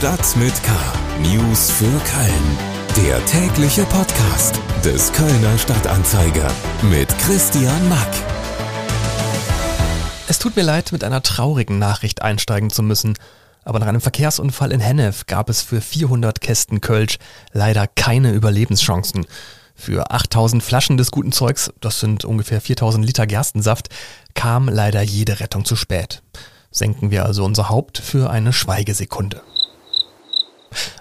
Stadt 0.00 0.34
mit 0.36 0.54
K. 0.62 0.72
News 1.20 1.70
für 1.70 1.84
Köln. 1.84 3.06
Der 3.06 3.22
tägliche 3.26 3.84
Podcast 3.84 4.58
des 4.82 5.12
Kölner 5.12 5.58
Stadtanzeiger 5.58 6.50
mit 6.80 7.06
Christian 7.18 7.86
Mack. 7.90 8.08
Es 10.26 10.38
tut 10.38 10.56
mir 10.56 10.62
leid, 10.62 10.92
mit 10.92 11.04
einer 11.04 11.22
traurigen 11.22 11.78
Nachricht 11.78 12.22
einsteigen 12.22 12.70
zu 12.70 12.82
müssen. 12.82 13.12
Aber 13.62 13.78
nach 13.78 13.88
einem 13.88 14.00
Verkehrsunfall 14.00 14.72
in 14.72 14.80
Hennef 14.80 15.26
gab 15.26 15.50
es 15.50 15.60
für 15.60 15.82
400 15.82 16.40
Kästen 16.40 16.80
Kölsch 16.80 17.18
leider 17.52 17.86
keine 17.86 18.32
Überlebenschancen. 18.32 19.26
Für 19.74 20.10
8000 20.10 20.62
Flaschen 20.62 20.96
des 20.96 21.10
guten 21.10 21.32
Zeugs, 21.32 21.74
das 21.78 22.00
sind 22.00 22.24
ungefähr 22.24 22.62
4000 22.62 23.04
Liter 23.04 23.26
Gerstensaft, 23.26 23.90
kam 24.32 24.70
leider 24.70 25.02
jede 25.02 25.40
Rettung 25.40 25.66
zu 25.66 25.76
spät. 25.76 26.22
Senken 26.70 27.10
wir 27.10 27.26
also 27.26 27.44
unser 27.44 27.68
Haupt 27.68 27.98
für 27.98 28.30
eine 28.30 28.54
Schweigesekunde. 28.54 29.42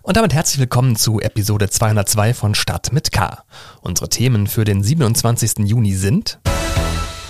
Und 0.01 0.17
damit 0.17 0.33
herzlich 0.33 0.59
willkommen 0.59 0.95
zu 0.95 1.19
Episode 1.19 1.69
202 1.69 2.33
von 2.33 2.55
Stadt 2.55 2.91
mit 2.91 3.11
K. 3.11 3.43
Unsere 3.81 4.09
Themen 4.09 4.47
für 4.47 4.63
den 4.63 4.83
27. 4.83 5.59
Juni 5.59 5.93
sind 5.93 6.39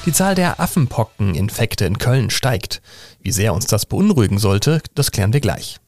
die 0.06 0.14
Zahl 0.14 0.34
der 0.34 0.60
Affenpockeninfekte 0.60 1.86
in 1.86 1.98
Köln 1.98 2.30
steigt. 2.30 2.82
Wie 3.22 3.32
sehr 3.32 3.54
uns 3.54 3.68
das 3.68 3.86
beunruhigen 3.86 4.40
sollte, 4.40 4.82
das 4.96 5.12
klären 5.12 5.34
wir 5.34 5.42
gleich. 5.42 5.80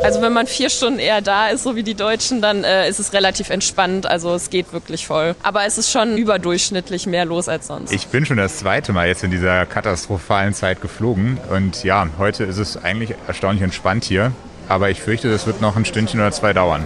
Also 0.00 0.22
wenn 0.22 0.32
man 0.32 0.46
vier 0.46 0.70
Stunden 0.70 1.00
eher 1.00 1.20
da 1.20 1.48
ist, 1.48 1.64
so 1.64 1.74
wie 1.74 1.82
die 1.82 1.94
Deutschen, 1.94 2.40
dann 2.40 2.62
äh, 2.62 2.88
ist 2.88 3.00
es 3.00 3.12
relativ 3.12 3.50
entspannt. 3.50 4.06
Also 4.06 4.32
es 4.32 4.48
geht 4.48 4.72
wirklich 4.72 5.08
voll. 5.08 5.34
Aber 5.42 5.64
es 5.66 5.76
ist 5.76 5.90
schon 5.90 6.16
überdurchschnittlich 6.16 7.06
mehr 7.06 7.24
los 7.24 7.48
als 7.48 7.66
sonst. 7.66 7.92
Ich 7.92 8.06
bin 8.06 8.24
schon 8.24 8.36
das 8.36 8.58
zweite 8.58 8.92
Mal 8.92 9.08
jetzt 9.08 9.24
in 9.24 9.32
dieser 9.32 9.66
katastrophalen 9.66 10.54
Zeit 10.54 10.80
geflogen. 10.80 11.38
Und 11.50 11.82
ja, 11.82 12.06
heute 12.16 12.44
ist 12.44 12.58
es 12.58 12.76
eigentlich 12.76 13.16
erstaunlich 13.26 13.62
entspannt 13.62 14.04
hier. 14.04 14.30
Aber 14.68 14.88
ich 14.88 15.02
fürchte, 15.02 15.30
das 15.32 15.48
wird 15.48 15.60
noch 15.60 15.74
ein 15.74 15.84
Stündchen 15.84 16.20
oder 16.20 16.30
zwei 16.30 16.52
dauern. 16.52 16.84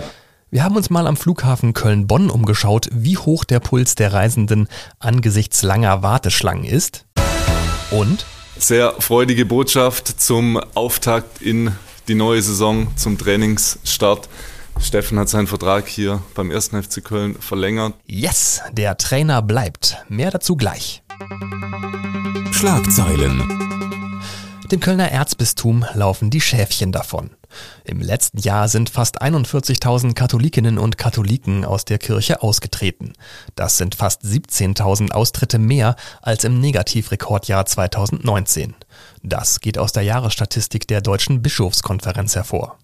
Wir 0.51 0.65
haben 0.65 0.77
uns 0.77 0.89
mal 0.89 1.07
am 1.07 1.17
Flughafen 1.19 1.75
Köln-Bonn 1.75 2.31
umgeschaut, 2.31 2.89
wie 2.93 3.19
hoch 3.19 3.45
der 3.45 3.61
Puls 3.61 3.95
der 3.95 4.15
Reisenden 4.15 4.69
angesichts 5.01 5.63
langer 5.63 6.03
Warteschlangen 6.03 6.65
ist. 6.65 7.05
Und? 7.91 8.25
Sehr 8.57 8.95
freudige 9.01 9.45
Botschaft 9.45 10.21
zum 10.21 10.59
Auftakt 10.75 11.43
in 11.43 11.73
die 12.09 12.15
neue 12.15 12.43
Saison 12.43 12.89
zum 12.97 13.19
Trainingsstart. 13.19 14.29
Steffen 14.81 15.19
hat 15.19 15.29
seinen 15.29 15.47
Vertrag 15.47 15.87
hier 15.87 16.23
beim 16.35 16.51
1. 16.51 16.69
FC 16.69 17.05
Köln 17.05 17.37
verlängert. 17.37 17.95
Yes, 18.07 18.61
der 18.73 18.97
Trainer 18.97 19.43
bleibt. 19.43 19.99
Mehr 20.09 20.31
dazu 20.31 20.57
gleich. 20.57 21.03
Schlagzeilen. 22.51 23.43
Dem 24.71 24.81
Kölner 24.81 25.11
Erzbistum 25.11 25.85
laufen 25.95 26.31
die 26.31 26.41
Schäfchen 26.41 26.93
davon. 26.93 27.31
Im 27.85 28.01
letzten 28.01 28.39
Jahr 28.39 28.69
sind 28.69 28.91
fast 28.91 29.23
41.000 29.23 30.15
Katholikinnen 30.15 30.79
und 30.79 30.99
Katholiken 30.99 31.65
aus 31.65 31.85
der 31.85 31.99
Kirche 31.99 32.43
ausgetreten. 32.43 33.13
Das 33.55 33.77
sind 33.77 33.95
fast 33.95 34.23
17.000 34.23 35.13
Austritte 35.13 35.59
mehr 35.59 35.97
als 36.21 36.45
im 36.45 36.61
Negativrekordjahr 36.61 37.67
2019. 37.67 38.75
Das 39.23 39.61
geht 39.61 39.79
aus 39.79 39.93
der 39.93 40.03
Jahresstatistik 40.03 40.87
der 40.89 41.01
Deutschen 41.01 41.43
Bischofskonferenz 41.43 42.35
hervor. 42.35 42.79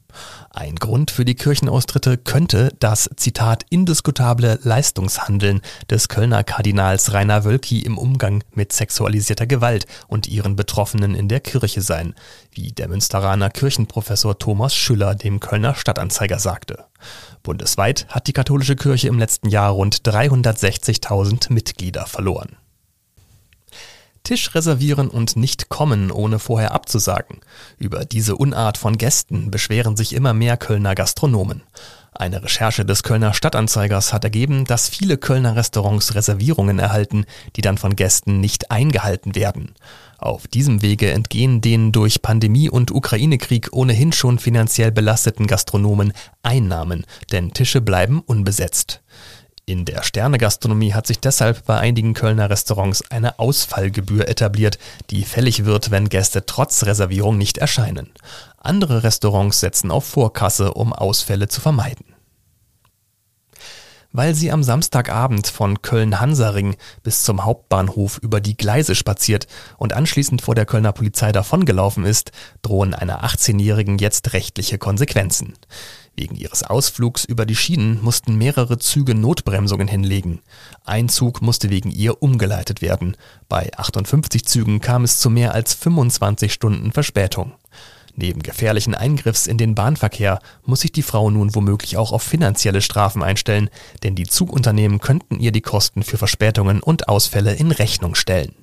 Ein 0.50 0.76
Grund 0.76 1.10
für 1.10 1.24
die 1.24 1.34
Kirchenaustritte 1.34 2.18
könnte 2.18 2.72
das, 2.80 3.10
Zitat, 3.16 3.64
indiskutable 3.70 4.58
Leistungshandeln 4.62 5.60
des 5.90 6.08
Kölner 6.08 6.44
Kardinals 6.44 7.12
Rainer 7.12 7.44
Wölki 7.44 7.80
im 7.82 7.98
Umgang 7.98 8.42
mit 8.52 8.72
sexualisierter 8.72 9.46
Gewalt 9.46 9.86
und 10.06 10.26
ihren 10.26 10.56
Betroffenen 10.56 11.14
in 11.14 11.28
der 11.28 11.40
Kirche 11.40 11.82
sein, 11.82 12.14
wie 12.50 12.72
der 12.72 12.88
Münsteraner 12.88 13.50
Kirchenprofessor 13.50 14.38
Thomas 14.38 14.74
Schüller 14.74 15.14
dem 15.14 15.40
Kölner 15.40 15.74
Stadtanzeiger 15.74 16.38
sagte. 16.38 16.84
Bundesweit 17.42 18.06
hat 18.08 18.26
die 18.26 18.32
katholische 18.32 18.76
Kirche 18.76 19.08
im 19.08 19.18
letzten 19.18 19.48
Jahr 19.48 19.70
rund 19.70 20.02
360.000 20.02 21.52
Mitglieder 21.52 22.06
verloren. 22.06 22.56
Tisch 24.28 24.54
reservieren 24.54 25.08
und 25.08 25.36
nicht 25.36 25.70
kommen, 25.70 26.10
ohne 26.10 26.38
vorher 26.38 26.72
abzusagen. 26.72 27.40
Über 27.78 28.04
diese 28.04 28.36
Unart 28.36 28.76
von 28.76 28.98
Gästen 28.98 29.50
beschweren 29.50 29.96
sich 29.96 30.14
immer 30.14 30.34
mehr 30.34 30.58
Kölner 30.58 30.94
Gastronomen. 30.94 31.62
Eine 32.12 32.42
Recherche 32.42 32.84
des 32.84 33.02
Kölner 33.02 33.32
Stadtanzeigers 33.32 34.12
hat 34.12 34.24
ergeben, 34.24 34.66
dass 34.66 34.90
viele 34.90 35.16
Kölner 35.16 35.56
Restaurants 35.56 36.14
Reservierungen 36.14 36.78
erhalten, 36.78 37.24
die 37.56 37.62
dann 37.62 37.78
von 37.78 37.96
Gästen 37.96 38.38
nicht 38.38 38.70
eingehalten 38.70 39.34
werden. 39.34 39.74
Auf 40.18 40.46
diesem 40.46 40.82
Wege 40.82 41.10
entgehen 41.10 41.62
den 41.62 41.90
durch 41.90 42.20
Pandemie 42.20 42.68
und 42.68 42.90
Ukraine-Krieg 42.90 43.68
ohnehin 43.72 44.12
schon 44.12 44.38
finanziell 44.38 44.92
belasteten 44.92 45.46
Gastronomen 45.46 46.12
Einnahmen, 46.42 47.06
denn 47.32 47.54
Tische 47.54 47.80
bleiben 47.80 48.20
unbesetzt. 48.20 49.00
In 49.68 49.84
der 49.84 50.02
Sternegastronomie 50.02 50.94
hat 50.94 51.06
sich 51.06 51.20
deshalb 51.20 51.66
bei 51.66 51.76
einigen 51.76 52.14
Kölner 52.14 52.48
Restaurants 52.48 53.10
eine 53.10 53.38
Ausfallgebühr 53.38 54.26
etabliert, 54.26 54.78
die 55.10 55.26
fällig 55.26 55.66
wird, 55.66 55.90
wenn 55.90 56.08
Gäste 56.08 56.46
trotz 56.46 56.86
Reservierung 56.86 57.36
nicht 57.36 57.58
erscheinen. 57.58 58.08
Andere 58.56 59.02
Restaurants 59.02 59.60
setzen 59.60 59.90
auf 59.90 60.06
Vorkasse, 60.06 60.72
um 60.72 60.94
Ausfälle 60.94 61.48
zu 61.48 61.60
vermeiden. 61.60 62.06
Weil 64.10 64.34
sie 64.34 64.50
am 64.50 64.62
Samstagabend 64.62 65.48
von 65.48 65.82
Köln-Hansaring 65.82 66.76
bis 67.02 67.22
zum 67.24 67.44
Hauptbahnhof 67.44 68.16
über 68.22 68.40
die 68.40 68.56
Gleise 68.56 68.94
spaziert 68.94 69.48
und 69.76 69.92
anschließend 69.92 70.40
vor 70.40 70.54
der 70.54 70.64
Kölner 70.64 70.92
Polizei 70.92 71.30
davongelaufen 71.30 72.06
ist, 72.06 72.32
drohen 72.62 72.94
einer 72.94 73.22
18-Jährigen 73.22 73.98
jetzt 73.98 74.32
rechtliche 74.32 74.78
Konsequenzen. 74.78 75.58
Wegen 76.18 76.34
ihres 76.34 76.64
Ausflugs 76.64 77.24
über 77.24 77.46
die 77.46 77.54
Schienen 77.54 78.02
mussten 78.02 78.34
mehrere 78.34 78.76
Züge 78.78 79.14
Notbremsungen 79.14 79.86
hinlegen. 79.86 80.40
Ein 80.84 81.08
Zug 81.08 81.42
musste 81.42 81.70
wegen 81.70 81.92
ihr 81.92 82.20
umgeleitet 82.20 82.82
werden. 82.82 83.16
Bei 83.48 83.70
58 83.76 84.44
Zügen 84.44 84.80
kam 84.80 85.04
es 85.04 85.20
zu 85.20 85.30
mehr 85.30 85.54
als 85.54 85.74
25 85.74 86.52
Stunden 86.52 86.90
Verspätung. 86.90 87.52
Neben 88.16 88.42
gefährlichen 88.42 88.96
Eingriffs 88.96 89.46
in 89.46 89.58
den 89.58 89.76
Bahnverkehr 89.76 90.40
muss 90.64 90.80
sich 90.80 90.90
die 90.90 91.02
Frau 91.02 91.30
nun 91.30 91.54
womöglich 91.54 91.96
auch 91.96 92.10
auf 92.10 92.24
finanzielle 92.24 92.82
Strafen 92.82 93.22
einstellen, 93.22 93.70
denn 94.02 94.16
die 94.16 94.26
Zugunternehmen 94.26 94.98
könnten 94.98 95.38
ihr 95.38 95.52
die 95.52 95.60
Kosten 95.60 96.02
für 96.02 96.18
Verspätungen 96.18 96.80
und 96.82 97.08
Ausfälle 97.08 97.54
in 97.54 97.70
Rechnung 97.70 98.16
stellen. 98.16 98.56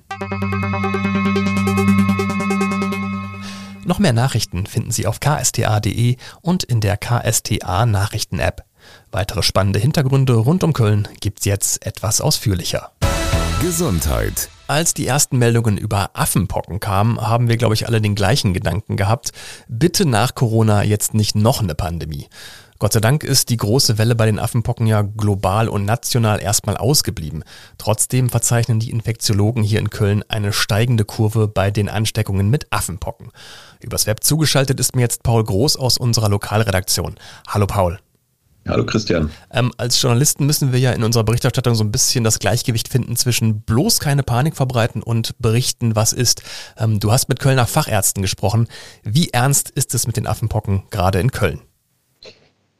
Noch 3.86 4.00
mehr 4.00 4.12
Nachrichten 4.12 4.66
finden 4.66 4.90
Sie 4.90 5.06
auf 5.06 5.20
ksta.de 5.20 6.16
und 6.42 6.64
in 6.64 6.80
der 6.80 6.96
KSTA 6.96 7.86
Nachrichten-App. 7.86 8.64
Weitere 9.12 9.44
spannende 9.44 9.78
Hintergründe 9.78 10.34
rund 10.34 10.64
um 10.64 10.72
Köln 10.72 11.06
gibt's 11.20 11.44
jetzt 11.44 11.86
etwas 11.86 12.20
ausführlicher. 12.20 12.90
Gesundheit. 13.62 14.48
Als 14.66 14.92
die 14.92 15.06
ersten 15.06 15.38
Meldungen 15.38 15.78
über 15.78 16.10
Affenpocken 16.14 16.80
kamen, 16.80 17.20
haben 17.20 17.48
wir, 17.48 17.56
glaube 17.56 17.74
ich, 17.74 17.86
alle 17.86 18.00
den 18.00 18.16
gleichen 18.16 18.54
Gedanken 18.54 18.96
gehabt. 18.96 19.30
Bitte 19.68 20.04
nach 20.04 20.34
Corona 20.34 20.82
jetzt 20.82 21.14
nicht 21.14 21.36
noch 21.36 21.62
eine 21.62 21.76
Pandemie. 21.76 22.26
Gott 22.78 22.92
sei 22.92 23.00
Dank 23.00 23.24
ist 23.24 23.48
die 23.48 23.56
große 23.56 23.98
Welle 23.98 24.14
bei 24.14 24.26
den 24.26 24.38
Affenpocken 24.38 24.86
ja 24.86 25.02
global 25.02 25.68
und 25.68 25.84
national 25.84 26.40
erstmal 26.40 26.76
ausgeblieben. 26.76 27.42
Trotzdem 27.78 28.28
verzeichnen 28.28 28.80
die 28.80 28.90
Infektiologen 28.90 29.62
hier 29.62 29.78
in 29.78 29.90
Köln 29.90 30.22
eine 30.28 30.52
steigende 30.52 31.04
Kurve 31.04 31.48
bei 31.48 31.70
den 31.70 31.88
Ansteckungen 31.88 32.50
mit 32.50 32.66
Affenpocken. 32.70 33.30
Übers 33.80 34.06
Web 34.06 34.22
zugeschaltet 34.22 34.78
ist 34.78 34.94
mir 34.94 35.02
jetzt 35.02 35.22
Paul 35.22 35.44
Groß 35.44 35.76
aus 35.76 35.96
unserer 35.96 36.28
Lokalredaktion. 36.28 37.16
Hallo 37.48 37.66
Paul. 37.66 37.98
Hallo 38.68 38.84
Christian. 38.84 39.30
Ähm, 39.52 39.72
als 39.76 40.02
Journalisten 40.02 40.44
müssen 40.44 40.72
wir 40.72 40.80
ja 40.80 40.92
in 40.92 41.04
unserer 41.04 41.24
Berichterstattung 41.24 41.76
so 41.76 41.84
ein 41.84 41.92
bisschen 41.92 42.24
das 42.24 42.40
Gleichgewicht 42.40 42.88
finden 42.88 43.16
zwischen 43.16 43.60
bloß 43.60 44.00
keine 44.00 44.24
Panik 44.24 44.56
verbreiten 44.56 45.02
und 45.02 45.38
berichten, 45.38 45.94
was 45.94 46.12
ist. 46.12 46.42
Ähm, 46.76 46.98
du 46.98 47.12
hast 47.12 47.28
mit 47.28 47.38
Kölner 47.38 47.66
Fachärzten 47.66 48.22
gesprochen. 48.22 48.66
Wie 49.04 49.30
ernst 49.30 49.70
ist 49.70 49.94
es 49.94 50.06
mit 50.06 50.16
den 50.16 50.26
Affenpocken 50.26 50.82
gerade 50.90 51.20
in 51.20 51.30
Köln? 51.30 51.60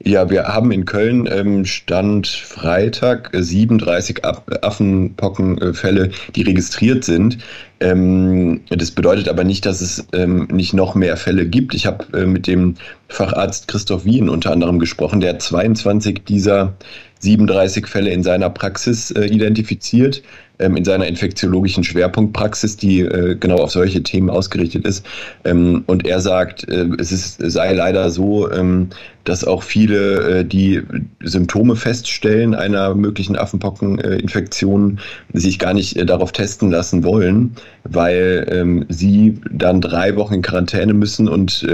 Ja, 0.04 0.28
wir 0.28 0.44
haben 0.44 0.72
in 0.72 0.84
Köln 0.84 1.26
ähm, 1.30 1.64
Stand 1.64 2.26
Freitag 2.26 3.30
37 3.32 4.24
Affenpockenfälle, 4.24 6.10
die 6.34 6.42
registriert 6.42 7.02
sind. 7.02 7.38
Ähm, 7.80 8.60
das 8.68 8.90
bedeutet 8.90 9.26
aber 9.28 9.42
nicht, 9.42 9.64
dass 9.64 9.80
es 9.80 10.06
ähm, 10.12 10.48
nicht 10.52 10.74
noch 10.74 10.94
mehr 10.94 11.16
Fälle 11.16 11.46
gibt. 11.46 11.72
Ich 11.72 11.86
habe 11.86 12.06
äh, 12.12 12.26
mit 12.26 12.46
dem 12.46 12.74
Facharzt 13.08 13.68
Christoph 13.68 14.04
Wien 14.04 14.28
unter 14.28 14.52
anderem 14.52 14.78
gesprochen, 14.78 15.20
der 15.20 15.34
hat 15.34 15.42
22 15.42 16.24
dieser 16.24 16.74
37 17.20 17.86
Fälle 17.86 18.10
in 18.10 18.22
seiner 18.22 18.50
Praxis 18.50 19.10
äh, 19.12 19.24
identifiziert 19.24 20.22
in 20.58 20.84
seiner 20.84 21.06
infektiologischen 21.06 21.84
Schwerpunktpraxis, 21.84 22.76
die 22.76 23.00
äh, 23.00 23.36
genau 23.38 23.56
auf 23.56 23.70
solche 23.70 24.02
Themen 24.02 24.30
ausgerichtet 24.30 24.86
ist. 24.86 25.04
Ähm, 25.44 25.84
und 25.86 26.06
er 26.06 26.20
sagt, 26.20 26.68
äh, 26.68 26.88
es 26.98 27.12
ist, 27.12 27.38
sei 27.38 27.74
leider 27.74 28.10
so, 28.10 28.50
ähm, 28.50 28.88
dass 29.24 29.44
auch 29.44 29.62
viele, 29.62 30.40
äh, 30.40 30.44
die 30.44 30.82
Symptome 31.22 31.76
feststellen 31.76 32.54
einer 32.54 32.94
möglichen 32.94 33.36
Affenpockeninfektion, 33.36 35.00
sich 35.32 35.58
gar 35.58 35.74
nicht 35.74 36.08
darauf 36.08 36.32
testen 36.32 36.70
lassen 36.70 37.04
wollen, 37.04 37.56
weil 37.84 38.46
ähm, 38.50 38.86
sie 38.88 39.38
dann 39.50 39.80
drei 39.80 40.16
Wochen 40.16 40.34
in 40.34 40.42
Quarantäne 40.42 40.94
müssen 40.94 41.28
und 41.28 41.66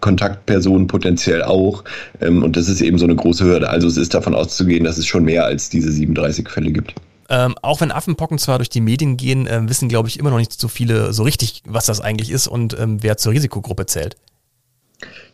Kontaktpersonen 0.00 0.86
potenziell 0.86 1.42
auch. 1.42 1.84
Ähm, 2.20 2.42
und 2.42 2.56
das 2.56 2.68
ist 2.68 2.80
eben 2.80 2.98
so 2.98 3.04
eine 3.04 3.16
große 3.16 3.44
Hürde. 3.44 3.68
Also 3.68 3.88
es 3.88 3.96
ist 3.96 4.14
davon 4.14 4.34
auszugehen, 4.34 4.84
dass 4.84 4.98
es 4.98 5.06
schon 5.06 5.24
mehr 5.24 5.44
als 5.44 5.68
diese 5.68 5.90
37 5.90 6.48
Fälle 6.48 6.70
gibt. 6.70 6.94
Ähm, 7.28 7.54
auch 7.62 7.80
wenn 7.80 7.90
Affenpocken 7.90 8.38
zwar 8.38 8.58
durch 8.58 8.68
die 8.68 8.80
Medien 8.80 9.16
gehen, 9.16 9.46
äh, 9.46 9.60
wissen, 9.68 9.88
glaube 9.88 10.08
ich, 10.08 10.18
immer 10.18 10.30
noch 10.30 10.38
nicht 10.38 10.58
so 10.58 10.68
viele 10.68 11.12
so 11.12 11.22
richtig, 11.22 11.62
was 11.66 11.86
das 11.86 12.00
eigentlich 12.00 12.30
ist 12.30 12.46
und 12.46 12.78
ähm, 12.78 13.02
wer 13.02 13.16
zur 13.16 13.32
Risikogruppe 13.32 13.86
zählt. 13.86 14.16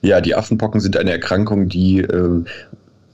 Ja, 0.00 0.20
die 0.20 0.34
Affenpocken 0.34 0.80
sind 0.80 0.96
eine 0.96 1.12
Erkrankung, 1.12 1.68
die 1.68 2.00
äh, 2.00 2.44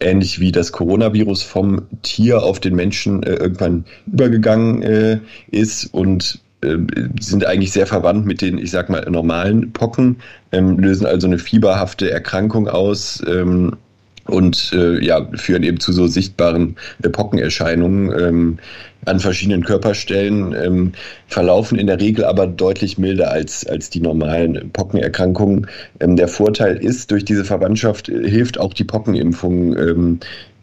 ähnlich 0.00 0.40
wie 0.40 0.52
das 0.52 0.72
Coronavirus 0.72 1.42
vom 1.42 1.86
Tier 2.02 2.42
auf 2.42 2.60
den 2.60 2.75
Menschen 2.75 3.22
äh, 3.22 3.34
irgendwann 3.34 3.84
übergegangen 4.06 4.82
äh, 4.82 5.20
ist 5.50 5.92
und 5.92 6.40
äh, 6.62 6.76
sind 7.20 7.44
eigentlich 7.44 7.72
sehr 7.72 7.86
verwandt 7.86 8.26
mit 8.26 8.40
den, 8.40 8.58
ich 8.58 8.70
sag 8.70 8.88
mal, 8.88 9.04
normalen 9.10 9.72
Pocken, 9.72 10.16
ähm, 10.52 10.78
lösen 10.78 11.06
also 11.06 11.26
eine 11.26 11.38
fieberhafte 11.38 12.10
Erkrankung 12.10 12.69
aus. 12.69 13.22
Ähm, 13.26 13.76
und 14.28 14.72
äh, 14.72 15.04
ja, 15.04 15.26
führen 15.34 15.62
eben 15.62 15.80
zu 15.80 15.92
so 15.92 16.06
sichtbaren 16.06 16.76
Pockenerscheinungen 17.12 18.12
ähm, 18.19 18.58
an 19.06 19.20
verschiedenen 19.20 19.64
Körperstellen, 19.64 20.54
ähm, 20.54 20.92
verlaufen 21.26 21.78
in 21.78 21.86
der 21.86 22.00
Regel 22.00 22.25
aber 22.25 22.46
deutlich 22.46 22.98
milder 22.98 23.30
als, 23.30 23.66
als 23.66 23.90
die 23.90 24.00
normalen 24.00 24.70
Pockenerkrankungen. 24.72 25.66
Ähm, 26.00 26.16
der 26.16 26.28
Vorteil 26.28 26.76
ist, 26.76 27.10
durch 27.10 27.25
diese 27.25 27.44
Verwandtschaft 27.44 28.08
äh, 28.08 28.28
hilft 28.28 28.58
auch 28.58 28.75
die 28.75 28.84
Pockenimpfung 28.84 29.76
ähm, 29.76 30.20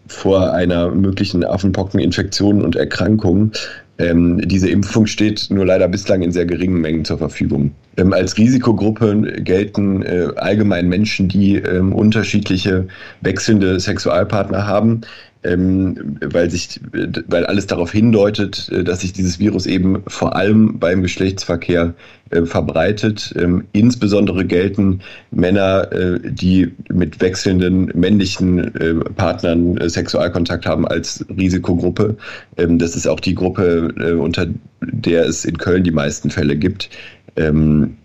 vor 0.07 0.53
einer 0.53 0.91
möglichen 0.91 1.43
Affenpockeninfektion 1.43 2.63
und 2.63 2.75
Erkrankung. 2.75 3.51
Ähm, 3.97 4.41
diese 4.43 4.69
Impfung 4.69 5.07
steht 5.07 5.47
nur 5.49 5.65
leider 5.65 5.87
bislang 5.87 6.21
in 6.21 6.31
sehr 6.31 6.45
geringen 6.45 6.81
Mengen 6.81 7.05
zur 7.05 7.17
Verfügung. 7.17 7.71
Ähm, 7.97 8.11
als 8.11 8.37
Risikogruppe 8.37 9.41
gelten 9.41 10.01
äh, 10.03 10.27
allgemein 10.35 10.89
Menschen, 10.89 11.29
die 11.29 11.55
ähm, 11.55 11.93
unterschiedliche 11.93 12.87
wechselnde 13.21 13.79
Sexualpartner 13.79 14.67
haben, 14.67 15.01
ähm, 15.45 16.17
weil 16.21 16.49
sich, 16.49 16.79
weil 17.27 17.45
alles 17.45 17.67
darauf 17.67 17.91
hindeutet, 17.91 18.69
äh, 18.69 18.83
dass 18.83 19.01
sich 19.01 19.13
dieses 19.13 19.39
Virus 19.39 19.65
eben 19.65 20.03
vor 20.07 20.35
allem 20.35 20.79
beim 20.79 21.03
Geschlechtsverkehr 21.03 21.93
äh, 22.31 22.43
verbreitet. 22.43 23.33
Ähm, 23.37 23.65
insbesondere 23.71 24.45
gelten 24.45 25.01
Männer, 25.31 25.91
äh, 25.91 26.19
die 26.23 26.73
mit 26.91 27.21
wechselnden 27.21 27.91
männlichen 27.93 28.75
äh, 28.75 28.95
Partnern 29.15 29.77
äh, 29.77 29.89
Sexualkontakt 29.89 30.65
haben, 30.65 30.87
als 30.87 31.23
Risikogruppe. 31.29 32.17
Ähm, 32.57 32.79
das 32.79 32.95
ist 32.95 33.07
auch 33.07 33.19
die 33.19 33.35
Gruppe, 33.35 33.93
äh, 33.99 34.13
unter 34.13 34.47
der 34.81 35.25
es 35.25 35.45
in 35.45 35.57
Köln 35.57 35.83
die 35.83 35.91
meisten 35.91 36.31
Fälle 36.31 36.55
gibt. 36.55 36.89
Ähm, 37.35 37.97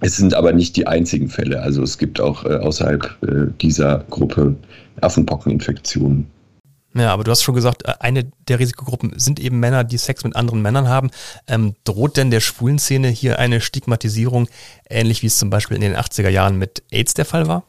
es 0.00 0.16
sind 0.16 0.32
aber 0.32 0.52
nicht 0.52 0.76
die 0.76 0.86
einzigen 0.86 1.28
Fälle. 1.28 1.60
Also 1.60 1.82
es 1.82 1.98
gibt 1.98 2.22
auch 2.22 2.46
außerhalb 2.46 3.18
dieser 3.60 4.02
Gruppe 4.08 4.56
Affenpockeninfektionen. 5.02 6.26
Ja, 6.94 7.12
aber 7.12 7.22
du 7.22 7.30
hast 7.30 7.42
schon 7.42 7.54
gesagt, 7.54 7.84
äh, 7.86 7.92
eine 8.00 8.30
der 8.48 8.58
Risikogruppen 8.58 9.12
sind 9.16 9.38
eben 9.38 9.60
Männer, 9.60 9.84
die 9.84 9.96
Sex 9.96 10.24
mit 10.24 10.34
anderen 10.34 10.60
Männern 10.60 10.88
haben. 10.88 11.10
Ähm, 11.46 11.74
droht 11.84 12.16
denn 12.16 12.30
der 12.30 12.40
schwulen 12.40 12.78
Szene 12.78 13.08
hier 13.08 13.38
eine 13.38 13.60
Stigmatisierung, 13.60 14.48
ähnlich 14.88 15.22
wie 15.22 15.28
es 15.28 15.38
zum 15.38 15.50
Beispiel 15.50 15.76
in 15.76 15.82
den 15.82 15.96
80er 15.96 16.28
Jahren 16.28 16.58
mit 16.58 16.82
AIDS 16.90 17.14
der 17.14 17.24
Fall 17.24 17.46
war? 17.46 17.62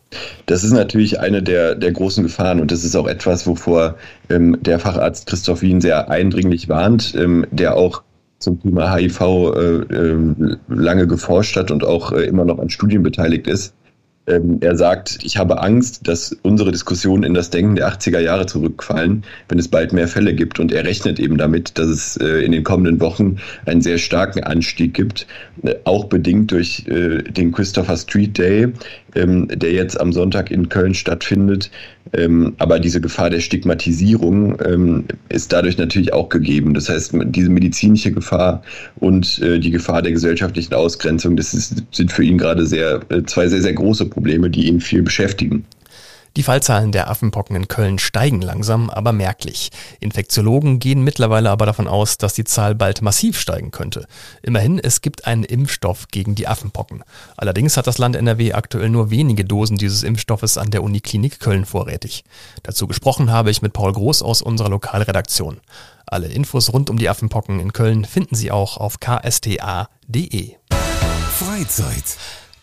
Das 0.47 0.63
ist 0.63 0.71
natürlich 0.71 1.19
eine 1.19 1.43
der, 1.43 1.75
der 1.75 1.91
großen 1.91 2.23
Gefahren 2.23 2.59
und 2.59 2.71
das 2.71 2.83
ist 2.83 2.95
auch 2.95 3.07
etwas, 3.07 3.45
wovor 3.45 3.95
ähm, 4.29 4.57
der 4.61 4.79
Facharzt 4.79 5.27
Christoph 5.27 5.61
Wien 5.61 5.81
sehr 5.81 6.09
eindringlich 6.09 6.67
warnt, 6.67 7.13
ähm, 7.15 7.45
der 7.51 7.75
auch 7.75 8.01
zum 8.39 8.59
Thema 8.59 8.95
HIV 8.95 9.21
äh, 9.21 9.59
äh, 9.93 10.57
lange 10.67 11.05
geforscht 11.05 11.55
hat 11.55 11.69
und 11.69 11.83
auch 11.83 12.11
äh, 12.11 12.23
immer 12.23 12.43
noch 12.43 12.57
an 12.57 12.69
Studien 12.69 13.03
beteiligt 13.03 13.45
ist. 13.45 13.75
Ähm, 14.31 14.59
er 14.61 14.77
sagt, 14.77 15.19
ich 15.23 15.37
habe 15.37 15.61
Angst, 15.61 16.07
dass 16.07 16.35
unsere 16.43 16.71
Diskussionen 16.71 17.23
in 17.23 17.33
das 17.33 17.49
Denken 17.49 17.75
der 17.75 17.91
80er 17.91 18.19
Jahre 18.19 18.45
zurückfallen, 18.45 19.23
wenn 19.49 19.59
es 19.59 19.67
bald 19.67 19.91
mehr 19.91 20.07
Fälle 20.07 20.33
gibt. 20.33 20.59
Und 20.59 20.71
er 20.71 20.85
rechnet 20.85 21.19
eben 21.19 21.37
damit, 21.37 21.77
dass 21.77 21.87
es 21.87 22.17
äh, 22.17 22.43
in 22.45 22.51
den 22.51 22.63
kommenden 22.63 23.01
Wochen 23.01 23.37
einen 23.65 23.81
sehr 23.81 23.97
starken 23.97 24.43
Anstieg 24.43 24.93
gibt, 24.93 25.27
äh, 25.63 25.75
auch 25.83 26.05
bedingt 26.05 26.51
durch 26.51 26.85
äh, 26.87 27.21
den 27.23 27.51
Christopher 27.51 27.97
Street 27.97 28.37
Day, 28.37 28.71
ähm, 29.15 29.47
der 29.47 29.71
jetzt 29.71 29.99
am 29.99 30.13
Sonntag 30.13 30.51
in 30.51 30.69
Köln 30.69 30.93
stattfindet. 30.93 31.71
Ähm, 32.13 32.53
aber 32.57 32.79
diese 32.79 33.01
Gefahr 33.01 33.29
der 33.29 33.39
Stigmatisierung 33.39 34.57
ähm, 34.65 35.05
ist 35.29 35.53
dadurch 35.53 35.77
natürlich 35.77 36.13
auch 36.13 36.29
gegeben. 36.29 36.73
Das 36.73 36.89
heißt, 36.89 37.13
diese 37.25 37.49
medizinische 37.49 38.11
Gefahr 38.11 38.63
und 38.97 39.39
äh, 39.39 39.59
die 39.59 39.71
Gefahr 39.71 40.01
der 40.01 40.11
gesellschaftlichen 40.11 40.73
Ausgrenzung, 40.73 41.35
das 41.35 41.53
ist, 41.53 41.83
sind 41.91 42.11
für 42.11 42.23
ihn 42.23 42.37
gerade 42.37 42.65
sehr, 42.65 43.01
äh, 43.09 43.23
zwei 43.23 43.47
sehr, 43.47 43.61
sehr 43.61 43.73
große 43.73 44.05
Probleme, 44.05 44.49
die 44.49 44.67
ihn 44.67 44.81
viel 44.81 45.03
beschäftigen. 45.03 45.65
Die 46.37 46.43
Fallzahlen 46.43 46.93
der 46.93 47.09
Affenpocken 47.09 47.57
in 47.57 47.67
Köln 47.67 47.99
steigen 47.99 48.41
langsam, 48.41 48.89
aber 48.89 49.11
merklich. 49.11 49.69
Infektiologen 49.99 50.79
gehen 50.79 51.03
mittlerweile 51.03 51.49
aber 51.49 51.65
davon 51.65 51.89
aus, 51.89 52.17
dass 52.17 52.33
die 52.33 52.45
Zahl 52.45 52.73
bald 52.73 53.01
massiv 53.01 53.37
steigen 53.37 53.71
könnte. 53.71 54.07
Immerhin, 54.41 54.79
es 54.79 55.01
gibt 55.01 55.25
einen 55.25 55.43
Impfstoff 55.43 56.07
gegen 56.07 56.35
die 56.35 56.47
Affenpocken. 56.47 57.03
Allerdings 57.35 57.75
hat 57.75 57.85
das 57.85 57.97
Land 57.97 58.15
NRW 58.15 58.53
aktuell 58.53 58.89
nur 58.89 59.09
wenige 59.09 59.43
Dosen 59.43 59.77
dieses 59.77 60.03
Impfstoffes 60.03 60.57
an 60.57 60.71
der 60.71 60.83
Uniklinik 60.83 61.41
Köln 61.41 61.65
vorrätig. 61.65 62.23
Dazu 62.63 62.87
gesprochen 62.87 63.29
habe 63.29 63.51
ich 63.51 63.61
mit 63.61 63.73
Paul 63.73 63.91
Groß 63.91 64.21
aus 64.21 64.41
unserer 64.41 64.69
Lokalredaktion. 64.69 65.59
Alle 66.05 66.27
Infos 66.27 66.71
rund 66.71 66.89
um 66.89 66.97
die 66.97 67.09
Affenpocken 67.09 67.59
in 67.59 67.73
Köln 67.73 68.05
finden 68.05 68.35
Sie 68.35 68.51
auch 68.51 68.77
auf 68.77 68.99
ksta.de. 68.99 70.55
Freizeit. 71.37 72.17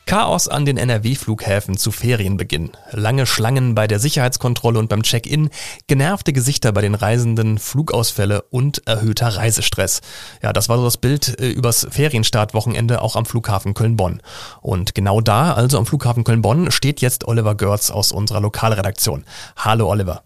Chaos 0.08 0.48
an 0.48 0.64
den 0.64 0.78
NRW-Flughäfen 0.78 1.76
zu 1.76 1.90
Ferienbeginn. 1.90 2.70
Lange 2.92 3.26
Schlangen 3.26 3.74
bei 3.74 3.86
der 3.86 3.98
Sicherheitskontrolle 3.98 4.78
und 4.78 4.88
beim 4.88 5.02
Check-in, 5.02 5.50
genervte 5.86 6.32
Gesichter 6.32 6.72
bei 6.72 6.80
den 6.80 6.94
Reisenden, 6.94 7.58
Flugausfälle 7.58 8.40
und 8.48 8.86
erhöhter 8.86 9.28
Reisestress. 9.28 10.00
Ja, 10.42 10.54
das 10.54 10.70
war 10.70 10.78
so 10.78 10.84
das 10.84 10.96
Bild 10.96 11.38
äh, 11.38 11.50
übers 11.50 11.86
Ferienstartwochenende 11.90 13.02
auch 13.02 13.16
am 13.16 13.26
Flughafen 13.26 13.74
Köln-Bonn. 13.74 14.22
Und 14.62 14.94
genau 14.94 15.20
da, 15.20 15.52
also 15.52 15.76
am 15.76 15.84
Flughafen 15.84 16.24
Köln-Bonn, 16.24 16.70
steht 16.70 17.02
jetzt 17.02 17.28
Oliver 17.28 17.54
Görz 17.54 17.90
aus 17.90 18.10
unserer 18.10 18.40
Lokalredaktion. 18.40 19.26
Hallo 19.56 19.90
Oliver. 19.90 20.22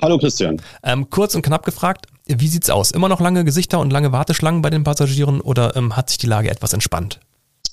Hallo 0.00 0.16
Christian. 0.16 0.62
Ähm, 0.84 1.10
kurz 1.10 1.34
und 1.34 1.42
knapp 1.42 1.64
gefragt, 1.64 2.06
wie 2.26 2.46
sieht's 2.46 2.70
aus? 2.70 2.92
Immer 2.92 3.08
noch 3.08 3.18
lange 3.18 3.44
Gesichter 3.44 3.80
und 3.80 3.92
lange 3.92 4.12
Warteschlangen 4.12 4.62
bei 4.62 4.70
den 4.70 4.84
Passagieren 4.84 5.40
oder 5.40 5.74
ähm, 5.74 5.96
hat 5.96 6.08
sich 6.08 6.18
die 6.18 6.28
Lage 6.28 6.50
etwas 6.50 6.72
entspannt? 6.72 7.18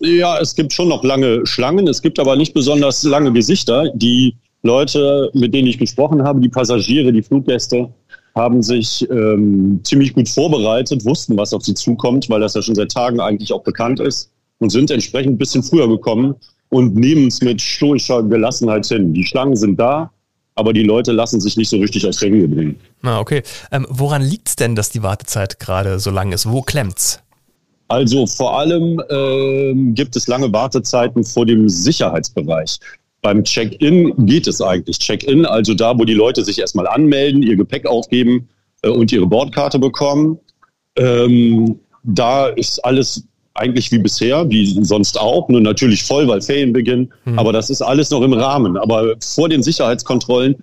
Ja, 0.03 0.37
es 0.37 0.53
gibt 0.53 0.73
schon 0.73 0.89
noch 0.89 1.03
lange 1.03 1.45
Schlangen. 1.45 1.87
Es 1.87 2.01
gibt 2.01 2.19
aber 2.19 2.35
nicht 2.35 2.53
besonders 2.53 3.03
lange 3.03 3.31
Gesichter. 3.31 3.89
Die 3.93 4.35
Leute, 4.61 5.31
mit 5.33 5.53
denen 5.53 5.67
ich 5.69 5.77
gesprochen 5.77 6.23
habe, 6.23 6.41
die 6.41 6.49
Passagiere, 6.49 7.13
die 7.13 7.23
Fluggäste, 7.23 7.89
haben 8.35 8.61
sich 8.61 9.07
ähm, 9.09 9.79
ziemlich 9.83 10.13
gut 10.13 10.27
vorbereitet, 10.27 11.05
wussten, 11.05 11.37
was 11.37 11.53
auf 11.53 11.63
sie 11.63 11.73
zukommt, 11.73 12.29
weil 12.29 12.41
das 12.41 12.53
ja 12.53 12.61
schon 12.61 12.75
seit 12.75 12.91
Tagen 12.91 13.21
eigentlich 13.21 13.53
auch 13.53 13.63
bekannt 13.63 14.01
ist 14.01 14.29
und 14.59 14.71
sind 14.71 14.91
entsprechend 14.91 15.35
ein 15.35 15.37
bisschen 15.37 15.63
früher 15.63 15.87
gekommen 15.87 16.35
und 16.67 16.95
nehmen 16.95 17.27
es 17.27 17.41
mit 17.41 17.61
stoischer 17.61 18.23
Gelassenheit 18.23 18.85
hin. 18.87 19.13
Die 19.13 19.25
Schlangen 19.25 19.55
sind 19.55 19.79
da, 19.79 20.11
aber 20.55 20.73
die 20.73 20.83
Leute 20.83 21.13
lassen 21.13 21.39
sich 21.39 21.55
nicht 21.55 21.69
so 21.69 21.77
richtig 21.77 22.05
aus 22.05 22.21
Regeln 22.21 22.53
bringen. 22.53 22.75
Na, 23.01 23.19
okay. 23.19 23.43
Ähm, 23.71 23.85
woran 23.89 24.21
liegt's 24.21 24.57
denn, 24.57 24.75
dass 24.75 24.89
die 24.89 25.03
Wartezeit 25.03 25.59
gerade 25.59 25.99
so 25.99 26.11
lang 26.11 26.33
ist? 26.33 26.49
Wo 26.49 26.61
klemmt's? 26.61 27.22
Also 27.93 28.25
vor 28.25 28.57
allem 28.57 28.99
ähm, 29.11 29.93
gibt 29.93 30.15
es 30.15 30.27
lange 30.27 30.51
Wartezeiten 30.51 31.23
vor 31.23 31.45
dem 31.45 31.69
Sicherheitsbereich. 31.69 32.79
Beim 33.21 33.43
Check-in 33.43 34.25
geht 34.25 34.47
es 34.47 34.61
eigentlich. 34.61 34.97
Check-in, 34.97 35.45
also 35.45 35.75
da, 35.75 35.97
wo 35.99 36.03
die 36.03 36.15
Leute 36.15 36.43
sich 36.43 36.57
erstmal 36.57 36.87
anmelden, 36.87 37.43
ihr 37.43 37.55
Gepäck 37.55 37.85
aufgeben 37.85 38.49
äh, 38.81 38.89
und 38.89 39.11
ihre 39.11 39.27
Bordkarte 39.27 39.77
bekommen. 39.77 40.39
Ähm, 40.97 41.79
da 42.01 42.47
ist 42.47 42.83
alles 42.83 43.27
eigentlich 43.53 43.91
wie 43.91 43.99
bisher, 43.99 44.49
wie 44.49 44.83
sonst 44.83 45.19
auch, 45.19 45.47
nur 45.47 45.61
natürlich 45.61 46.03
voll, 46.03 46.27
weil 46.27 46.41
Ferien 46.41 46.73
beginnen. 46.73 47.13
Mhm. 47.25 47.37
Aber 47.37 47.53
das 47.53 47.69
ist 47.69 47.83
alles 47.83 48.09
noch 48.09 48.23
im 48.23 48.33
Rahmen. 48.33 48.75
Aber 48.75 49.13
vor 49.19 49.49
den 49.49 49.61
Sicherheitskontrollen 49.61 50.55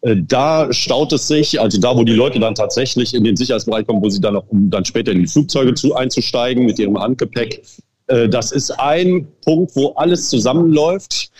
da 0.00 0.72
staut 0.72 1.12
es 1.12 1.26
sich, 1.26 1.60
also 1.60 1.80
da, 1.80 1.96
wo 1.96 2.04
die 2.04 2.12
Leute 2.12 2.38
dann 2.38 2.54
tatsächlich 2.54 3.14
in 3.14 3.24
den 3.24 3.36
Sicherheitsbereich 3.36 3.86
kommen, 3.86 4.00
wo 4.00 4.08
sie 4.08 4.20
dann 4.20 4.36
auch, 4.36 4.44
um 4.48 4.70
dann 4.70 4.84
später 4.84 5.10
in 5.10 5.20
die 5.20 5.26
Flugzeuge 5.26 5.74
zu, 5.74 5.94
einzusteigen 5.94 6.64
mit 6.66 6.78
ihrem 6.78 6.98
Handgepäck. 6.98 7.62
Äh, 8.06 8.28
das 8.28 8.52
ist 8.52 8.70
ein 8.78 9.26
Punkt, 9.44 9.74
wo 9.74 9.92
alles 9.94 10.28
zusammenläuft. 10.28 11.30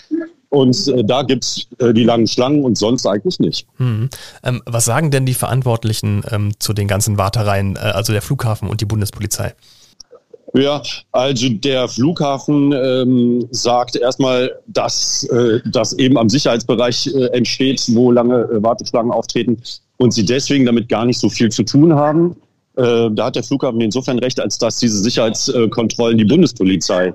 Und 0.51 0.89
äh, 0.89 1.05
da 1.05 1.23
gibt's 1.23 1.67
äh, 1.79 1.93
die 1.93 2.05
langen 2.05 2.27
Schlangen 2.27 2.65
und 2.65 2.79
sonst 2.79 3.07
eigentlich 3.07 3.39
nicht. 3.39 3.67
Hm. 3.77 4.09
Ähm, 4.43 4.63
was 4.65 4.87
sagen 4.87 5.11
denn 5.11 5.27
die 5.27 5.35
Verantwortlichen 5.35 6.25
ähm, 6.31 6.53
zu 6.59 6.73
den 6.73 6.89
ganzen 6.89 7.19
Wartereien, 7.19 7.77
äh, 7.77 7.81
also 7.81 8.13
der 8.13 8.23
Flughafen 8.23 8.69
und 8.69 8.81
die 8.81 8.87
Bundespolizei? 8.87 9.55
Ja, 10.55 10.83
also 11.13 11.49
der 11.51 11.89
Flughafen 11.89 12.73
ähm, 12.73 13.47
sagt 13.51 13.97
erstmal, 13.97 14.51
dass 14.67 15.25
äh, 15.25 15.61
das 15.71 15.93
eben 15.93 16.17
am 16.17 16.29
Sicherheitsbereich 16.29 17.09
äh, 17.09 17.27
entsteht, 17.37 17.85
wo 17.89 18.11
lange 18.11 18.43
äh, 18.45 18.63
Warteschlangen 18.63 19.13
auftreten 19.13 19.59
und 19.99 20.13
sie 20.13 20.25
deswegen 20.25 20.65
damit 20.65 20.89
gar 20.89 21.05
nicht 21.05 21.19
so 21.19 21.29
viel 21.29 21.51
zu 21.51 21.65
tun 21.65 21.95
haben. 21.95 22.37
Äh, 22.77 23.11
da 23.13 23.27
hat 23.27 23.37
der 23.37 23.43
Flughafen 23.43 23.81
insofern 23.81 24.19
recht, 24.21 24.41
als 24.41 24.57
dass 24.57 24.79
diese 24.79 24.99
Sicherheitskontrollen 24.99 26.17
die 26.17 26.25
Bundespolizei 26.25 27.13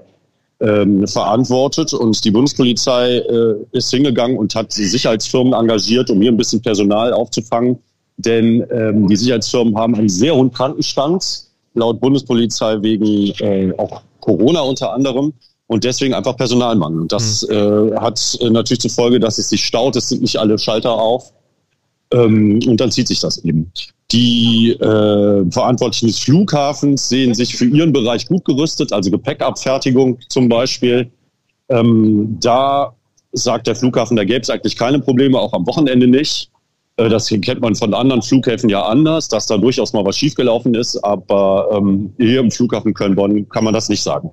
ähm, 0.59 1.07
verantwortet. 1.07 1.93
Und 1.93 2.23
die 2.23 2.31
Bundespolizei 2.31 3.17
äh, 3.17 3.55
ist 3.71 3.89
hingegangen 3.89 4.37
und 4.37 4.53
hat 4.53 4.71
Sicherheitsfirmen 4.71 5.53
engagiert, 5.53 6.09
um 6.11 6.21
hier 6.21 6.31
ein 6.31 6.37
bisschen 6.37 6.61
Personal 6.61 7.13
aufzufangen, 7.13 7.79
denn 8.17 8.63
ähm, 8.71 9.07
die 9.07 9.15
Sicherheitsfirmen 9.15 9.75
haben 9.75 9.95
einen 9.95 10.09
sehr 10.09 10.35
hohen 10.35 10.51
Krankenstand 10.51 11.47
laut 11.73 11.99
Bundespolizei 11.99 12.81
wegen 12.81 13.33
äh, 13.39 13.73
auch 13.77 14.01
Corona 14.19 14.61
unter 14.61 14.93
anderem 14.93 15.33
und 15.67 15.83
deswegen 15.83 16.13
einfach 16.13 16.37
Personalmangel. 16.37 17.01
Und 17.01 17.11
das 17.11 17.47
mhm. 17.47 17.93
äh, 17.93 17.95
hat 17.97 18.37
äh, 18.41 18.49
natürlich 18.49 18.81
zur 18.81 18.91
Folge, 18.91 19.19
dass 19.19 19.37
es 19.37 19.49
sich 19.49 19.63
staut. 19.63 19.95
Es 19.95 20.09
sind 20.09 20.21
nicht 20.21 20.37
alle 20.37 20.57
Schalter 20.57 20.91
auf. 20.91 21.33
Ähm, 22.13 22.59
und 22.67 22.79
dann 22.79 22.91
zieht 22.91 23.07
sich 23.07 23.19
das 23.19 23.43
eben. 23.43 23.71
Die 24.11 24.71
äh, 24.71 25.51
Verantwortlichen 25.51 26.07
des 26.07 26.19
Flughafens 26.19 27.09
sehen 27.09 27.33
sich 27.33 27.55
für 27.55 27.65
ihren 27.65 27.91
Bereich 27.91 28.27
gut 28.27 28.45
gerüstet, 28.45 28.93
also 28.93 29.09
Gepäckabfertigung 29.09 30.19
zum 30.29 30.47
Beispiel. 30.47 31.11
Ähm, 31.69 32.37
da 32.39 32.93
sagt 33.31 33.65
der 33.65 33.75
Flughafen, 33.75 34.15
da 34.15 34.23
gäbe 34.23 34.41
es 34.41 34.49
eigentlich 34.51 34.75
keine 34.75 34.99
Probleme, 34.99 35.39
auch 35.39 35.53
am 35.53 35.65
Wochenende 35.65 36.07
nicht. 36.07 36.51
Äh, 36.97 37.09
das 37.09 37.27
kennt 37.27 37.61
man 37.61 37.75
von 37.75 37.93
anderen 37.93 38.21
Flughäfen 38.21 38.69
ja 38.69 38.83
anders, 38.83 39.27
dass 39.27 39.47
da 39.47 39.57
durchaus 39.57 39.93
mal 39.93 40.05
was 40.05 40.17
schiefgelaufen 40.17 40.75
ist, 40.75 41.03
aber 41.03 41.69
ähm, 41.71 42.13
hier 42.17 42.39
im 42.39 42.51
Flughafen 42.51 42.93
Köln-Bonn 42.93 43.49
kann 43.49 43.63
man 43.63 43.73
das 43.73 43.89
nicht 43.89 44.03
sagen. 44.03 44.31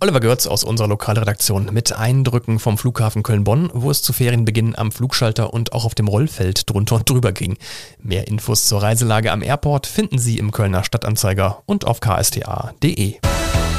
Oliver 0.00 0.18
Görz 0.18 0.48
aus 0.48 0.64
unserer 0.64 0.88
Lokalredaktion 0.88 1.70
mit 1.72 1.96
Eindrücken 1.96 2.58
vom 2.58 2.76
Flughafen 2.76 3.22
Köln-Bonn, 3.22 3.70
wo 3.72 3.88
es 3.88 4.02
zu 4.02 4.12
Ferienbeginn 4.12 4.76
am 4.76 4.90
Flugschalter 4.90 5.54
und 5.54 5.72
auch 5.72 5.84
auf 5.84 5.94
dem 5.94 6.08
Rollfeld 6.08 6.68
drunter 6.68 6.96
und 6.96 7.08
drüber 7.08 7.30
ging. 7.30 7.56
Mehr 8.00 8.26
Infos 8.26 8.66
zur 8.66 8.82
Reiselage 8.82 9.30
am 9.30 9.42
Airport 9.42 9.86
finden 9.86 10.18
Sie 10.18 10.38
im 10.38 10.50
Kölner 10.50 10.82
Stadtanzeiger 10.82 11.62
und 11.66 11.86
auf 11.86 12.00
ksta.de. 12.00 13.14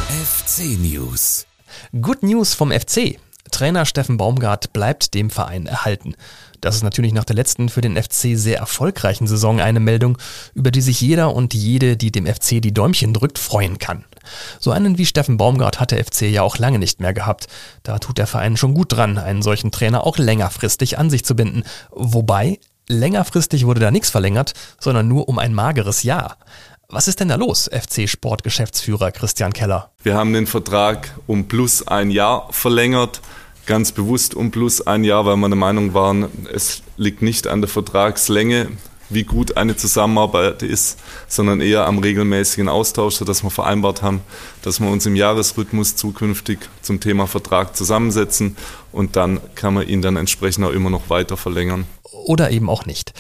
FC 0.10 0.80
News. 0.80 1.46
Good 2.00 2.24
News 2.24 2.54
vom 2.54 2.72
FC. 2.72 3.18
Trainer 3.52 3.86
Steffen 3.86 4.18
Baumgart 4.18 4.74
bleibt 4.74 5.14
dem 5.14 5.30
Verein 5.30 5.66
erhalten. 5.66 6.16
Das 6.62 6.76
ist 6.76 6.84
natürlich 6.84 7.14
nach 7.14 7.26
der 7.26 7.36
letzten 7.36 7.68
für 7.68 7.82
den 7.82 8.02
FC 8.02 8.38
sehr 8.38 8.58
erfolgreichen 8.58 9.28
Saison 9.28 9.60
eine 9.60 9.82
Meldung, 9.82 10.18
über 10.54 10.72
die 10.72 10.82
sich 10.82 11.02
jeder 11.02 11.36
und 11.36 11.54
jede, 11.54 11.98
die 11.98 12.12
dem 12.12 12.26
FC 12.26 12.62
die 12.62 12.74
Däumchen 12.74 13.14
drückt, 13.14 13.38
freuen 13.38 13.80
kann. 13.80 14.06
So 14.60 14.72
einen 14.72 14.98
wie 14.98 15.06
Steffen 15.06 15.36
Baumgart 15.36 15.82
hat 15.82 15.92
der 15.92 16.04
FC 16.04 16.22
ja 16.24 16.42
auch 16.42 16.58
lange 16.58 16.80
nicht 16.80 17.02
mehr 17.02 17.14
gehabt. 17.14 17.48
Da 17.84 18.00
tut 18.00 18.18
der 18.18 18.28
Verein 18.28 18.56
schon 18.56 18.74
gut 18.74 18.94
dran, 18.94 19.18
einen 19.18 19.42
solchen 19.42 19.72
Trainer 19.72 20.08
auch 20.08 20.18
längerfristig 20.18 20.98
an 20.98 21.10
sich 21.10 21.26
zu 21.26 21.36
binden. 21.36 21.64
Wobei, 21.92 22.60
längerfristig 22.88 23.66
wurde 23.66 23.82
da 23.82 23.92
nichts 23.92 24.10
verlängert, 24.10 24.54
sondern 24.80 25.08
nur 25.08 25.28
um 25.28 25.40
ein 25.40 25.54
mageres 25.54 26.04
Jahr. 26.04 26.38
Was 26.94 27.08
ist 27.08 27.20
denn 27.20 27.30
da 27.30 27.38
los, 27.38 27.68
FC-Sportgeschäftsführer 27.74 29.12
Christian 29.12 29.52
Keller? 29.52 29.90
Wir 30.04 30.14
haben 30.14 30.32
den 30.32 30.46
Vertrag 30.46 31.10
um 31.26 31.48
plus 31.48 31.88
ein 31.88 32.12
Jahr 32.12 32.48
verlängert 32.52 33.20
ganz 33.66 33.92
bewusst 33.92 34.36
um 34.36 34.52
plus 34.52 34.86
ein 34.86 35.04
Jahr, 35.04 35.26
weil 35.26 35.38
wir 35.38 35.50
der 35.50 35.58
Meinung 35.58 35.96
waren, 35.96 36.28
es 36.54 36.84
liegt 36.98 37.24
nicht 37.24 37.48
an 37.48 37.62
der 37.62 37.70
Vertragslänge, 37.70 38.68
wie 39.10 39.24
gut 39.24 39.58
eine 39.58 39.76
Zusammenarbeit 39.76 40.62
ist, 40.62 41.00
sondern 41.28 41.62
eher 41.62 41.88
am 41.88 41.98
regelmäßigen 41.98 42.70
Austausch, 42.70 43.16
sodass 43.16 43.44
wir 43.44 43.50
vereinbart 43.50 44.04
haben, 44.04 44.22
dass 44.62 44.80
wir 44.80 44.90
uns 44.90 45.08
im 45.08 45.16
Jahresrhythmus 45.16 45.96
zukünftig 45.96 46.60
zum 46.84 47.00
Thema 47.00 47.26
Vertrag 47.26 47.76
zusammensetzen 47.76 48.56
und 48.92 49.16
dann 49.16 49.40
kann 49.56 49.74
man 49.74 49.88
ihn 49.88 50.04
dann 50.04 50.16
entsprechend 50.16 50.64
auch 50.64 50.72
immer 50.72 50.92
noch 50.92 51.10
weiter 51.10 51.38
verlängern. 51.38 51.86
Oder 52.26 52.52
eben 52.52 52.70
auch 52.70 52.86
nicht. 52.86 53.14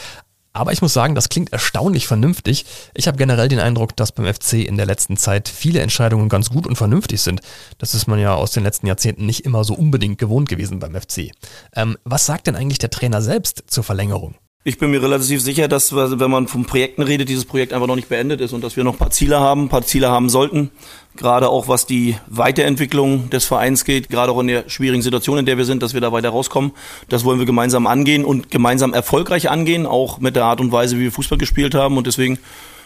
Aber 0.54 0.72
ich 0.72 0.82
muss 0.84 0.94
sagen, 0.94 1.16
das 1.16 1.30
klingt 1.30 1.52
erstaunlich 1.52 2.06
vernünftig. 2.06 2.66
Ich 2.94 3.08
habe 3.08 3.18
generell 3.18 3.48
den 3.48 3.60
Eindruck, 3.60 3.96
dass 3.96 4.12
beim 4.12 4.32
FC 4.32 4.54
in 4.54 4.78
der 4.78 4.86
letzten 4.86 5.18
Zeit 5.18 5.50
viele 5.50 5.82
Entscheidungen 5.82 6.30
ganz 6.30 6.52
gut 6.52 6.68
und 6.68 6.76
vernünftig 6.76 7.22
sind. 7.22 7.42
Das 7.80 7.96
ist 7.96 8.08
man 8.08 8.20
ja 8.20 8.36
aus 8.36 8.52
den 8.52 8.64
letzten 8.64 8.86
Jahrzehnten 8.86 9.26
nicht 9.26 9.46
immer 9.46 9.64
so 9.64 9.74
unbedingt 9.74 10.20
gewohnt 10.20 10.48
gewesen 10.48 10.80
beim 10.80 10.94
FC. 10.94 11.32
Ähm, 11.76 11.98
was 12.04 12.28
sagt 12.28 12.46
denn 12.46 12.56
eigentlich 12.56 12.78
der 12.78 12.92
Trainer 12.92 13.22
selbst 13.22 13.64
zur 13.68 13.84
Verlängerung? 13.84 14.36
Ich 14.66 14.78
bin 14.78 14.92
mir 14.92 15.04
relativ 15.04 15.42
sicher, 15.42 15.68
dass 15.68 15.94
wenn 15.94 16.32
man 16.32 16.48
von 16.48 16.64
Projekten 16.64 17.02
redet, 17.02 17.28
dieses 17.28 17.44
Projekt 17.44 17.74
einfach 17.74 17.88
noch 17.88 17.98
nicht 17.98 18.08
beendet 18.08 18.40
ist 18.40 18.54
und 18.54 18.64
dass 18.64 18.78
wir 18.78 18.86
noch 18.86 18.94
ein 18.94 18.98
paar 18.98 19.10
Ziele 19.10 19.42
haben, 19.42 19.64
ein 19.64 19.70
paar 19.70 19.82
Ziele 19.82 20.10
haben 20.10 20.30
sollten. 20.30 20.72
Gerade 21.18 21.50
auch 21.50 21.68
was 21.68 21.86
die 21.86 22.16
Weiterentwicklung 22.28 23.30
des 23.30 23.44
Vereins 23.44 23.84
geht, 23.84 24.08
gerade 24.08 24.32
auch 24.32 24.40
in 24.40 24.48
der 24.48 24.70
schwierigen 24.70 25.02
Situation, 25.02 25.38
in 25.38 25.46
der 25.46 25.58
wir 25.58 25.66
sind, 25.66 25.84
dass 25.84 25.94
wir 25.94 26.00
da 26.00 26.14
weiter 26.14 26.30
rauskommen. 26.30 26.72
Das 27.10 27.26
wollen 27.26 27.40
wir 27.40 27.46
gemeinsam 27.46 27.88
angehen 27.88 28.24
und 28.24 28.52
gemeinsam 28.52 28.94
erfolgreich 28.94 29.50
angehen, 29.50 29.86
auch 29.86 30.20
mit 30.20 30.38
der 30.38 30.46
Art 30.46 30.62
und 30.62 30.72
Weise, 30.72 30.96
wie 30.96 31.02
wir 31.02 31.12
Fußball 31.12 31.38
gespielt 31.38 31.76
haben. 31.76 31.98
Und 31.98 32.08
deswegen, 32.08 32.40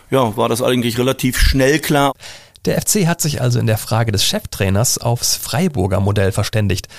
ja, 0.10 0.36
war 0.36 0.50
das 0.50 0.64
eigentlich 0.64 0.98
relativ 0.98 1.38
schnell 1.38 1.78
klar. 1.78 2.14
Der 2.68 2.82
FC 2.82 3.08
hat 3.08 3.22
sich 3.22 3.40
also 3.40 3.60
in 3.60 3.66
der 3.66 3.78
Frage 3.78 4.12
des 4.12 4.26
Cheftrainers 4.26 4.98
aufs 4.98 5.38
Freiburger 5.38 6.02
Modell 6.02 6.34
verständigt. 6.34 6.90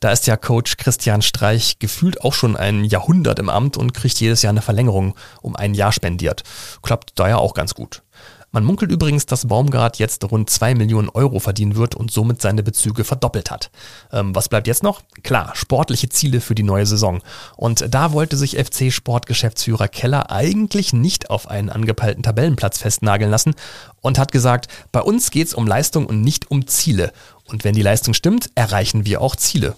Da 0.00 0.10
ist 0.10 0.26
ja 0.26 0.38
Coach 0.38 0.78
Christian 0.78 1.20
Streich 1.20 1.78
gefühlt 1.78 2.22
auch 2.22 2.32
schon 2.32 2.56
ein 2.56 2.82
Jahrhundert 2.82 3.38
im 3.38 3.50
Amt 3.50 3.76
und 3.76 3.92
kriegt 3.92 4.18
jedes 4.20 4.40
Jahr 4.40 4.52
eine 4.52 4.62
Verlängerung 4.62 5.14
um 5.42 5.54
ein 5.54 5.74
Jahr 5.74 5.92
spendiert. 5.92 6.44
Klappt 6.80 7.12
da 7.16 7.28
ja 7.28 7.36
auch 7.36 7.52
ganz 7.52 7.74
gut. 7.74 8.02
Man 8.50 8.64
munkelt 8.64 8.90
übrigens, 8.90 9.26
dass 9.26 9.46
Baumgart 9.46 9.98
jetzt 9.98 10.24
rund 10.30 10.48
zwei 10.48 10.74
Millionen 10.74 11.10
Euro 11.10 11.38
verdienen 11.38 11.76
wird 11.76 11.94
und 11.94 12.10
somit 12.10 12.40
seine 12.40 12.62
Bezüge 12.62 13.04
verdoppelt 13.04 13.50
hat. 13.50 13.70
Ähm, 14.10 14.34
was 14.34 14.48
bleibt 14.48 14.66
jetzt 14.66 14.82
noch? 14.82 15.02
Klar, 15.22 15.52
sportliche 15.54 16.08
Ziele 16.08 16.40
für 16.40 16.54
die 16.54 16.62
neue 16.62 16.86
Saison. 16.86 17.20
Und 17.56 17.94
da 17.94 18.12
wollte 18.12 18.38
sich 18.38 18.56
FC-Sportgeschäftsführer 18.56 19.88
Keller 19.88 20.30
eigentlich 20.30 20.94
nicht 20.94 21.28
auf 21.28 21.48
einen 21.48 21.68
angepeilten 21.68 22.22
Tabellenplatz 22.22 22.78
festnageln 22.78 23.30
lassen 23.30 23.54
und 24.00 24.18
hat 24.18 24.32
gesagt, 24.32 24.68
bei 24.92 25.02
uns 25.02 25.30
geht's 25.30 25.52
um 25.52 25.66
Leistung 25.66 26.06
und 26.06 26.22
nicht 26.22 26.50
um 26.50 26.66
Ziele. 26.66 27.12
Und 27.44 27.64
wenn 27.64 27.74
die 27.74 27.82
Leistung 27.82 28.14
stimmt, 28.14 28.50
erreichen 28.54 29.04
wir 29.04 29.20
auch 29.20 29.36
Ziele. 29.36 29.76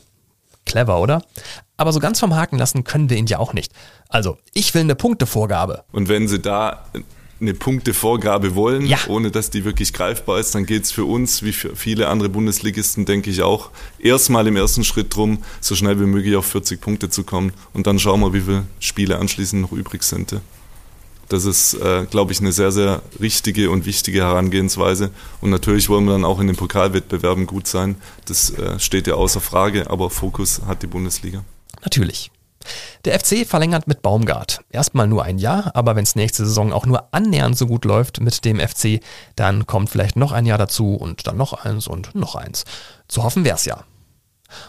Clever, 0.64 1.00
oder? 1.00 1.22
Aber 1.76 1.92
so 1.92 1.98
ganz 1.98 2.20
vom 2.20 2.36
Haken 2.36 2.58
lassen 2.58 2.84
können 2.84 3.10
wir 3.10 3.16
ihn 3.16 3.26
ja 3.26 3.38
auch 3.38 3.52
nicht. 3.52 3.72
Also, 4.08 4.38
ich 4.54 4.74
will 4.74 4.82
eine 4.82 4.94
Punktevorgabe. 4.94 5.84
Und 5.90 6.08
wenn 6.08 6.28
Sie 6.28 6.40
da 6.40 6.84
eine 7.40 7.54
Punktevorgabe 7.54 8.54
wollen, 8.54 8.84
ja. 8.84 8.98
ohne 9.08 9.30
dass 9.30 9.50
die 9.50 9.64
wirklich 9.64 9.92
greifbar 9.92 10.38
ist, 10.38 10.54
dann 10.54 10.66
geht 10.66 10.84
es 10.84 10.92
für 10.92 11.04
uns, 11.04 11.42
wie 11.42 11.52
für 11.52 11.74
viele 11.74 12.08
andere 12.08 12.28
Bundesligisten, 12.28 13.06
denke 13.06 13.30
ich 13.30 13.42
auch, 13.42 13.70
erstmal 13.98 14.46
im 14.46 14.56
ersten 14.56 14.84
Schritt 14.84 15.14
drum, 15.14 15.42
so 15.60 15.74
schnell 15.74 15.98
wie 16.00 16.04
möglich 16.04 16.36
auf 16.36 16.46
40 16.46 16.80
Punkte 16.80 17.08
zu 17.08 17.24
kommen. 17.24 17.52
Und 17.72 17.86
dann 17.86 17.98
schauen 17.98 18.20
wir, 18.20 18.32
wie 18.32 18.42
viele 18.42 18.66
Spiele 18.78 19.18
anschließend 19.18 19.62
noch 19.62 19.72
übrig 19.72 20.02
sind. 20.02 20.34
Das 21.30 21.44
ist, 21.44 21.74
äh, 21.74 22.06
glaube 22.10 22.32
ich, 22.32 22.40
eine 22.40 22.50
sehr, 22.50 22.72
sehr 22.72 23.02
richtige 23.20 23.70
und 23.70 23.86
wichtige 23.86 24.22
Herangehensweise. 24.22 25.10
Und 25.40 25.50
natürlich 25.50 25.88
wollen 25.88 26.04
wir 26.04 26.12
dann 26.12 26.24
auch 26.24 26.40
in 26.40 26.48
den 26.48 26.56
Pokalwettbewerben 26.56 27.46
gut 27.46 27.68
sein. 27.68 27.94
Das 28.26 28.50
äh, 28.50 28.80
steht 28.80 29.06
ja 29.06 29.14
außer 29.14 29.40
Frage, 29.40 29.88
aber 29.88 30.10
Fokus 30.10 30.60
hat 30.66 30.82
die 30.82 30.88
Bundesliga. 30.88 31.44
Natürlich. 31.82 32.32
Der 33.04 33.18
FC 33.18 33.46
verlängert 33.46 33.86
mit 33.86 34.02
Baumgart. 34.02 34.60
Erstmal 34.70 35.06
nur 35.06 35.24
ein 35.24 35.38
Jahr, 35.38 35.70
aber 35.74 35.96
wenn 35.96 36.04
es 36.04 36.14
nächste 36.14 36.44
Saison 36.44 36.72
auch 36.72 36.86
nur 36.86 37.12
annähernd 37.12 37.56
so 37.56 37.66
gut 37.66 37.84
läuft 37.84 38.20
mit 38.20 38.44
dem 38.44 38.60
FC, 38.60 39.00
dann 39.36 39.66
kommt 39.66 39.90
vielleicht 39.90 40.16
noch 40.16 40.32
ein 40.32 40.46
Jahr 40.46 40.58
dazu 40.58 40.94
und 40.94 41.26
dann 41.26 41.36
noch 41.36 41.64
eins 41.64 41.86
und 41.86 42.14
noch 42.14 42.34
eins. 42.34 42.64
Zu 43.08 43.22
hoffen 43.24 43.44
wär's 43.44 43.64
ja. 43.64 43.84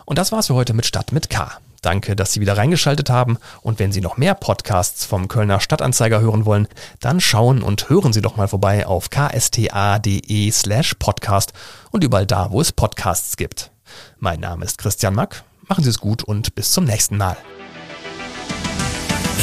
Und 0.06 0.18
das 0.18 0.32
war's 0.32 0.48
für 0.48 0.56
heute 0.56 0.74
mit 0.74 0.86
Stadt 0.86 1.12
mit 1.12 1.30
K. 1.30 1.52
Danke, 1.82 2.16
dass 2.16 2.32
Sie 2.32 2.42
wieder 2.42 2.58
reingeschaltet 2.58 3.10
haben 3.10 3.38
und 3.64 3.80
wenn 3.80 3.92
Sie 3.92 4.02
noch 4.02 4.16
mehr 4.16 4.36
Podcasts 4.36 5.04
vom 5.04 5.28
Kölner 5.28 5.60
Stadtanzeiger 5.60 6.22
hören 6.22 6.46
wollen, 6.46 6.68
dann 7.00 7.20
schauen 7.20 7.64
und 7.64 7.90
hören 7.90 8.14
Sie 8.14 8.22
doch 8.22 8.38
mal 8.38 8.48
vorbei 8.48 8.86
auf 8.86 9.10
ksta.de 9.10 10.52
slash 10.52 10.94
podcast 11.00 11.54
und 11.90 12.04
überall 12.04 12.28
da, 12.28 12.52
wo 12.52 12.62
es 12.62 12.72
Podcasts 12.72 13.36
gibt. 13.36 13.72
Mein 14.20 14.40
Name 14.40 14.64
ist 14.64 14.78
Christian 14.78 15.16
Mack, 15.16 15.44
machen 15.68 15.84
Sie 15.84 15.90
es 15.90 16.00
gut 16.00 16.24
und 16.24 16.54
bis 16.54 16.72
zum 16.72 16.86
nächsten 16.86 17.18
Mal. 17.18 17.36